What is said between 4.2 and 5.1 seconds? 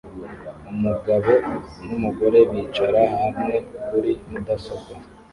mudasobwa